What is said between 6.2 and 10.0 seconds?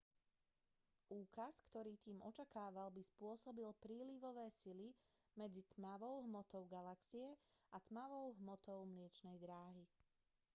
hmotou galaxie a tmavou hmotou mliečnej dráhy